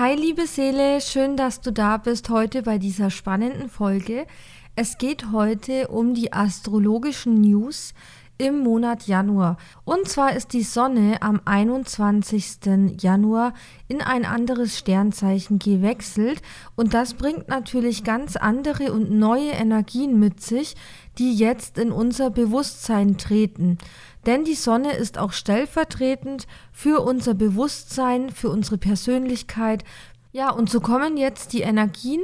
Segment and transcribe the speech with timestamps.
[0.00, 4.26] Hi liebe Seele, schön, dass du da bist heute bei dieser spannenden Folge.
[4.74, 7.92] Es geht heute um die astrologischen News
[8.38, 9.58] im Monat Januar.
[9.84, 12.96] Und zwar ist die Sonne am 21.
[12.98, 13.52] Januar
[13.88, 16.40] in ein anderes Sternzeichen gewechselt
[16.76, 20.76] und das bringt natürlich ganz andere und neue Energien mit sich,
[21.18, 23.76] die jetzt in unser Bewusstsein treten.
[24.26, 29.84] Denn die Sonne ist auch stellvertretend für unser Bewusstsein, für unsere Persönlichkeit.
[30.32, 32.22] Ja, und so kommen jetzt die Energien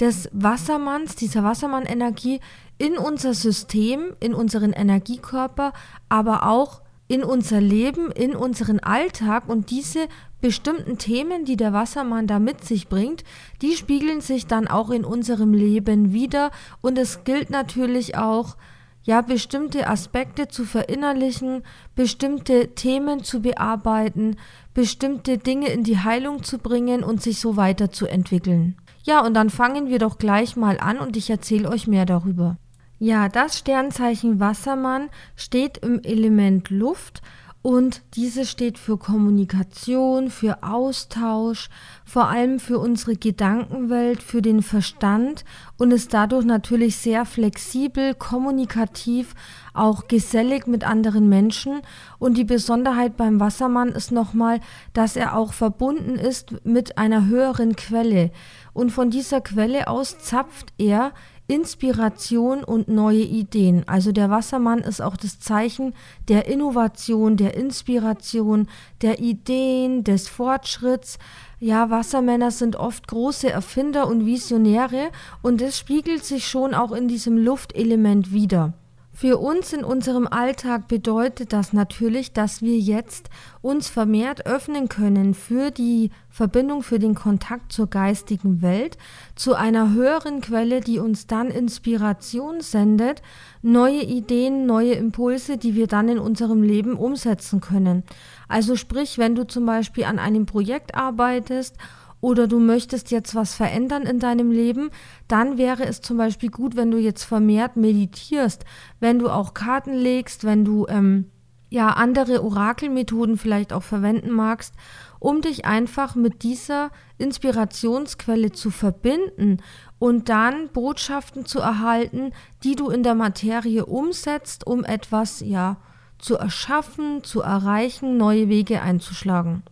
[0.00, 2.40] des Wassermanns, dieser Wassermann-Energie
[2.78, 5.72] in unser System, in unseren Energiekörper,
[6.08, 10.08] aber auch in unser Leben, in unseren Alltag und diese
[10.40, 13.24] bestimmten Themen, die der Wassermann da mit sich bringt,
[13.62, 18.56] die spiegeln sich dann auch in unserem Leben wieder und es gilt natürlich auch,
[19.04, 21.62] ja, bestimmte Aspekte zu verinnerlichen,
[21.94, 24.36] bestimmte Themen zu bearbeiten,
[24.72, 28.76] bestimmte Dinge in die Heilung zu bringen und sich so weiterzuentwickeln.
[29.04, 32.56] Ja, und dann fangen wir doch gleich mal an und ich erzähle euch mehr darüber.
[32.98, 37.20] Ja, das Sternzeichen Wassermann steht im Element Luft
[37.66, 41.70] und diese steht für Kommunikation, für Austausch,
[42.04, 45.46] vor allem für unsere Gedankenwelt, für den Verstand
[45.78, 49.34] und ist dadurch natürlich sehr flexibel, kommunikativ,
[49.72, 51.80] auch gesellig mit anderen Menschen.
[52.18, 54.60] Und die Besonderheit beim Wassermann ist nochmal,
[54.92, 58.30] dass er auch verbunden ist mit einer höheren Quelle.
[58.74, 61.14] Und von dieser Quelle aus zapft er
[61.46, 63.86] Inspiration und neue Ideen.
[63.86, 65.94] Also der Wassermann ist auch das Zeichen
[66.28, 68.68] der Innovation, der Inspiration,
[69.02, 71.18] der Ideen, des Fortschritts.
[71.60, 75.10] Ja, Wassermänner sind oft große Erfinder und Visionäre
[75.42, 78.72] und das spiegelt sich schon auch in diesem Luftelement wider.
[79.16, 83.30] Für uns in unserem Alltag bedeutet das natürlich, dass wir jetzt
[83.62, 88.98] uns vermehrt öffnen können für die Verbindung, für den Kontakt zur geistigen Welt,
[89.36, 93.22] zu einer höheren Quelle, die uns dann Inspiration sendet,
[93.62, 98.02] neue Ideen, neue Impulse, die wir dann in unserem Leben umsetzen können.
[98.48, 101.76] Also sprich, wenn du zum Beispiel an einem Projekt arbeitest
[102.24, 104.88] oder du möchtest jetzt was verändern in deinem Leben,
[105.28, 108.64] dann wäre es zum Beispiel gut, wenn du jetzt vermehrt meditierst,
[108.98, 111.26] wenn du auch Karten legst, wenn du ähm,
[111.68, 114.72] ja andere Orakelmethoden vielleicht auch verwenden magst,
[115.18, 119.58] um dich einfach mit dieser Inspirationsquelle zu verbinden
[119.98, 122.32] und dann Botschaften zu erhalten,
[122.62, 125.76] die du in der Materie umsetzt, um etwas ja
[126.16, 129.62] zu erschaffen, zu erreichen, neue Wege einzuschlagen.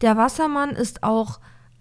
[0.00, 1.40] Der Wassermann ist auch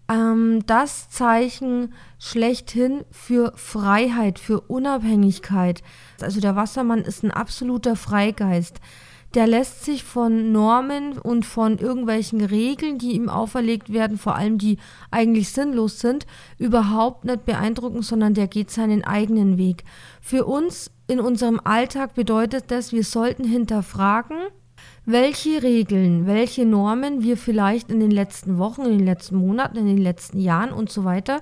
[0.09, 5.83] ähm, das Zeichen schlechthin für Freiheit, für Unabhängigkeit.
[6.21, 8.79] Also der Wassermann ist ein absoluter Freigeist.
[9.35, 14.57] Der lässt sich von Normen und von irgendwelchen Regeln, die ihm auferlegt werden, vor allem
[14.57, 14.77] die
[15.11, 16.25] eigentlich sinnlos sind,
[16.57, 19.83] überhaupt nicht beeindrucken, sondern der geht seinen eigenen Weg.
[20.21, 24.37] Für uns in unserem Alltag bedeutet das, wir sollten hinterfragen,
[25.05, 29.87] welche Regeln, welche Normen wir vielleicht in den letzten Wochen, in den letzten Monaten, in
[29.87, 31.41] den letzten Jahren und so weiter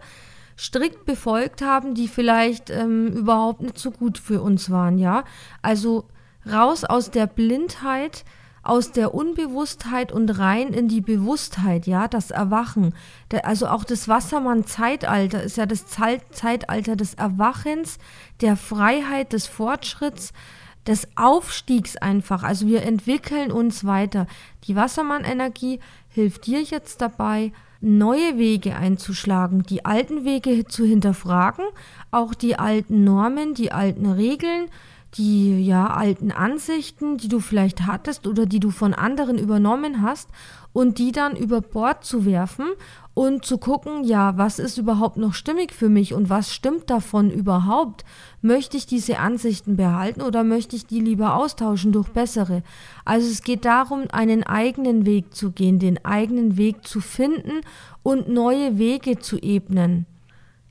[0.58, 5.26] strikt befolgt haben, die vielleicht ähm, überhaupt nicht so gut für uns waren, ja.
[5.62, 6.06] Also
[6.50, 8.24] raus aus der Blindheit,
[8.64, 12.96] aus der Unbewusstheit und rein in die Bewusstheit, ja, das Erwachen.
[13.44, 18.00] Also auch das Wassermann-Zeitalter ist ja das Zeitalter des Erwachens,
[18.42, 20.34] der Freiheit, des Fortschritts,
[20.88, 22.44] des Aufstiegs einfach.
[22.44, 24.28] Also wir entwickeln uns weiter.
[24.66, 25.80] Die Wassermann-Energie
[26.10, 27.52] hilft dir jetzt dabei,
[27.82, 31.66] neue Wege einzuschlagen, die alten Wege zu hinterfragen,
[32.12, 34.68] auch die alten Normen, die alten Regeln,
[35.18, 40.30] die ja alten Ansichten, die du vielleicht hattest oder die du von anderen übernommen hast
[40.76, 42.66] und die dann über Bord zu werfen
[43.14, 47.32] und zu gucken, ja, was ist überhaupt noch stimmig für mich und was stimmt davon
[47.32, 48.04] überhaupt?
[48.42, 52.62] Möchte ich diese Ansichten behalten oder möchte ich die lieber austauschen durch bessere?
[53.06, 57.62] Also es geht darum, einen eigenen Weg zu gehen, den eigenen Weg zu finden
[58.04, 60.06] und neue Wege zu ebnen.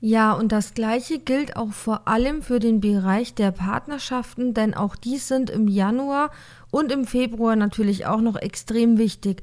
[0.01, 4.95] Ja, und das Gleiche gilt auch vor allem für den Bereich der Partnerschaften, denn auch
[4.95, 6.29] die sind im Januar
[6.69, 9.41] und im Februar natürlich auch noch extrem wichtig.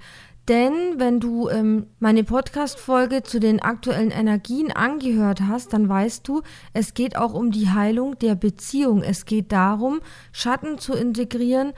[0.48, 6.42] Denn wenn du ähm, meine Podcast-Folge zu den aktuellen Energien angehört hast, dann weißt du,
[6.72, 9.02] es geht auch um die Heilung der Beziehung.
[9.02, 10.00] Es geht darum,
[10.32, 11.72] Schatten zu integrieren,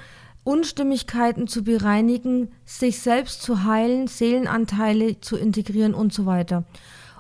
[0.45, 6.65] Unstimmigkeiten zu bereinigen, sich selbst zu heilen, Seelenanteile zu integrieren und so weiter.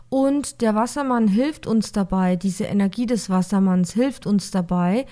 [0.08, 5.06] Und der Wassermann hilft uns dabei, diese Energie des Wassermanns hilft uns dabei,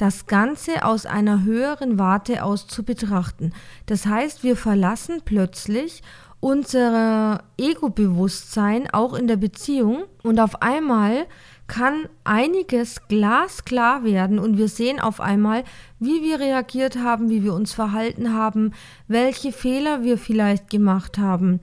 [0.00, 3.52] das Ganze aus einer höheren Warte aus zu betrachten.
[3.84, 6.02] Das heißt, wir verlassen plötzlich
[6.40, 11.26] unser Ego-Bewusstsein auch in der Beziehung und auf einmal
[11.66, 15.64] kann einiges glasklar werden und wir sehen auf einmal,
[15.98, 18.72] wie wir reagiert haben, wie wir uns verhalten haben,
[19.06, 21.60] welche Fehler wir vielleicht gemacht haben,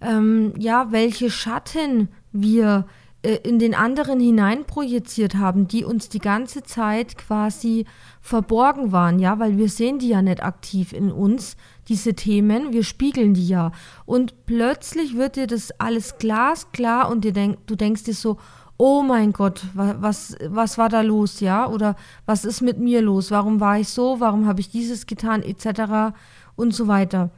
[0.00, 6.62] ähm, ja, welche Schatten wir äh, in den anderen hineinprojiziert haben, die uns die ganze
[6.62, 7.84] Zeit quasi
[8.22, 11.56] verborgen waren, ja, weil wir sehen die ja nicht aktiv in uns,
[11.88, 13.72] diese Themen, wir spiegeln die ja.
[14.06, 18.38] Und plötzlich wird dir das alles glasklar und dir denk, du denkst dir so,
[18.78, 21.68] oh mein Gott, was, was war da los, ja?
[21.68, 23.30] Oder was ist mit mir los?
[23.30, 24.20] Warum war ich so?
[24.20, 26.16] Warum habe ich dieses getan, etc.
[26.56, 27.30] und so weiter.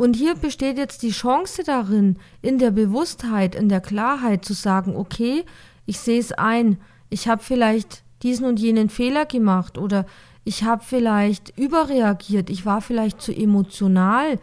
[0.00, 4.96] Und hier besteht jetzt die Chance darin, in der Bewusstheit, in der Klarheit zu sagen,
[4.96, 5.44] okay,
[5.84, 6.78] ich sehe es ein,
[7.10, 10.06] ich habe vielleicht diesen und jenen Fehler gemacht oder
[10.42, 14.38] ich habe vielleicht überreagiert, ich war vielleicht zu emotional.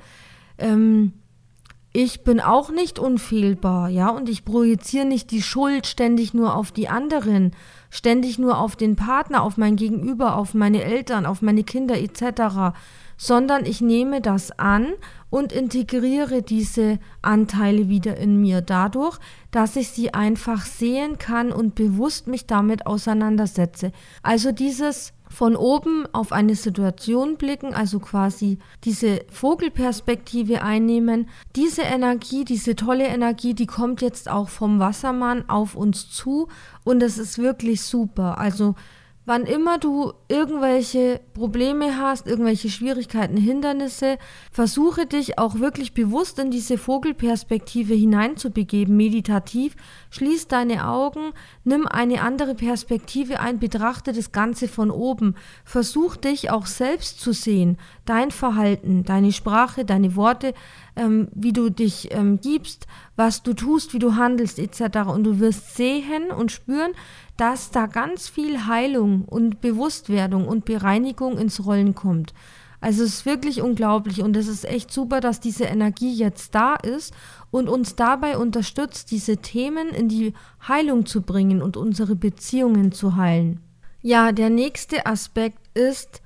[0.59, 1.13] Ähm,
[1.91, 6.71] ich bin auch nicht unfehlbar, ja, und ich projiziere nicht die Schuld ständig nur auf
[6.71, 7.55] die anderen,
[7.89, 12.77] ständig nur auf den Partner, auf mein Gegenüber, auf meine Eltern, auf meine Kinder etc.,
[13.17, 14.93] sondern ich nehme das an
[15.29, 19.19] und integriere diese Anteile wieder in mir dadurch,
[19.51, 23.91] dass ich sie einfach sehen kann und bewusst mich damit auseinandersetze.
[24.21, 31.27] Also dieses von oben auf eine Situation blicken, also quasi diese Vogelperspektive einnehmen.
[31.55, 36.47] Diese Energie, diese tolle Energie, die kommt jetzt auch vom Wassermann auf uns zu
[36.83, 38.37] und es ist wirklich super.
[38.37, 38.75] Also
[39.27, 44.17] wann immer du irgendwelche Probleme hast, irgendwelche Schwierigkeiten, Hindernisse,
[44.51, 49.75] versuche dich auch wirklich bewusst in diese Vogelperspektive hineinzubegeben, meditativ.
[50.11, 51.33] Schließ deine Augen,
[51.65, 55.35] nimm eine andere Perspektive ein, betrachte das Ganze von oben.
[55.65, 57.77] Versuch dich auch selbst zu sehen,
[58.09, 60.53] dein Verhalten, deine Sprache, deine Worte,
[60.95, 65.09] ähm, wie du dich ähm, gibst, was du tust, wie du handelst etc.
[65.09, 66.93] Und du wirst sehen und spüren,
[67.37, 72.33] dass da ganz viel Heilung und Bewusstwerdung und Bereinigung ins Rollen kommt.
[72.79, 76.75] Also es ist wirklich unglaublich und es ist echt super, dass diese Energie jetzt da
[76.75, 77.13] ist
[77.49, 80.33] und uns dabei unterstützt, diese Themen in die
[80.67, 83.61] Heilung zu bringen und unsere Beziehungen zu heilen.
[84.03, 86.21] Ja, der nächste Aspekt ist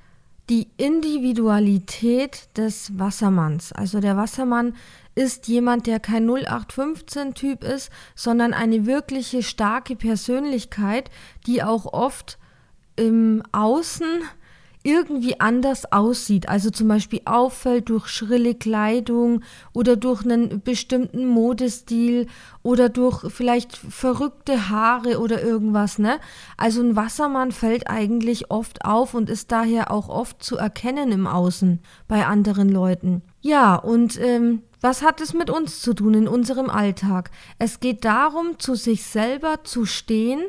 [0.51, 3.71] die Individualität des Wassermanns.
[3.71, 4.75] Also der Wassermann
[5.15, 11.09] ist jemand, der kein 0815-Typ ist, sondern eine wirkliche starke Persönlichkeit,
[11.47, 12.37] die auch oft
[12.97, 14.23] im Außen
[14.83, 16.49] irgendwie anders aussieht.
[16.49, 19.43] Also zum Beispiel auffällt durch schrille Kleidung
[19.73, 22.27] oder durch einen bestimmten Modestil
[22.63, 25.99] oder durch vielleicht verrückte Haare oder irgendwas.
[25.99, 26.19] Ne?
[26.57, 31.27] Also ein Wassermann fällt eigentlich oft auf und ist daher auch oft zu erkennen im
[31.27, 33.21] Außen bei anderen Leuten.
[33.41, 37.29] Ja, und ähm, was hat es mit uns zu tun in unserem Alltag?
[37.59, 40.41] Es geht darum, zu sich selber zu stehen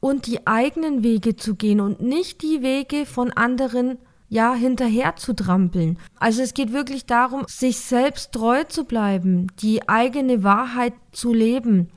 [0.00, 5.34] und die eigenen Wege zu gehen und nicht die Wege von anderen ja hinterher zu
[5.34, 5.98] trampeln.
[6.18, 11.88] Also es geht wirklich darum, sich selbst treu zu bleiben, die eigene Wahrheit zu leben.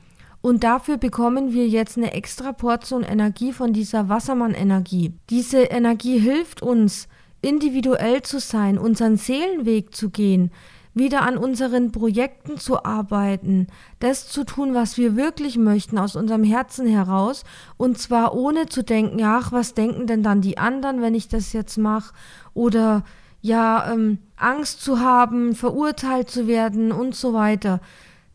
[0.42, 5.14] Und dafür bekommen wir jetzt eine extra Portion Energie von dieser Wassermann-Energie.
[5.30, 7.08] Diese Energie hilft uns,
[7.42, 10.52] individuell zu sein, unseren Seelenweg zu gehen,
[10.94, 13.68] wieder an unseren Projekten zu arbeiten,
[14.00, 17.44] das zu tun, was wir wirklich möchten, aus unserem Herzen heraus,
[17.78, 21.54] und zwar ohne zu denken, ach, was denken denn dann die anderen, wenn ich das
[21.54, 22.14] jetzt mache,
[22.54, 23.04] oder
[23.42, 27.82] ja, ähm, Angst zu haben, verurteilt zu werden und so weiter.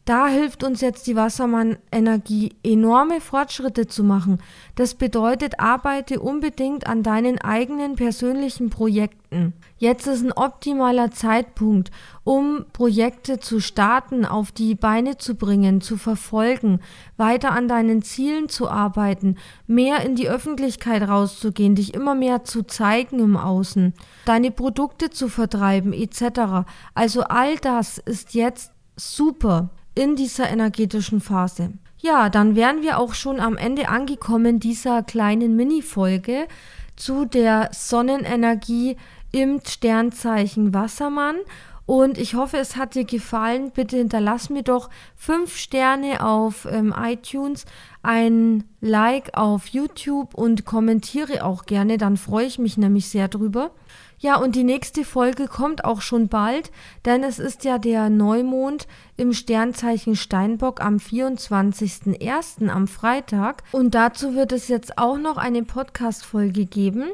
[0.09, 4.39] Da hilft uns jetzt die Wassermann-Energie, enorme Fortschritte zu machen.
[4.75, 9.53] Das bedeutet, arbeite unbedingt an deinen eigenen persönlichen Projekten.
[9.77, 11.91] Jetzt ist ein optimaler Zeitpunkt,
[12.25, 16.81] um Projekte zu starten, auf die Beine zu bringen, zu verfolgen,
[17.19, 19.37] weiter an deinen Zielen zu arbeiten,
[19.67, 23.93] mehr in die Öffentlichkeit rauszugehen, dich immer mehr zu zeigen im Außen,
[24.25, 26.67] deine Produkte zu vertreiben etc.
[26.95, 31.73] Also all das ist jetzt super in dieser energetischen Phase.
[31.99, 36.47] Ja, dann wären wir auch schon am Ende angekommen dieser kleinen Mini-Folge
[36.95, 38.97] zu der Sonnenenergie
[39.33, 41.37] im Sternzeichen Wassermann.
[41.85, 43.73] Und ich hoffe, es hat dir gefallen.
[43.73, 47.65] Bitte hinterlass mir doch fünf Sterne auf ähm, iTunes,
[48.03, 51.99] ein Like auf YouTube und kommentiere auch gerne.
[51.99, 53.73] Dann freue ich mich nämlich sehr drüber.
[54.21, 56.73] Ja, und die nächste Folge kommt auch schon bald,
[57.05, 62.69] denn es ist ja der Neumond im Sternzeichen Steinbock am 24.01.
[62.69, 63.63] am Freitag.
[63.73, 67.05] Und dazu wird es jetzt auch noch eine Podcast-Folge geben.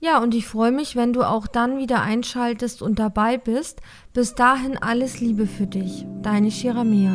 [0.00, 3.80] Ja, und ich freue mich, wenn du auch dann wieder einschaltest und dabei bist.
[4.12, 6.04] Bis dahin alles Liebe für dich.
[6.22, 7.12] Deine Shiramia.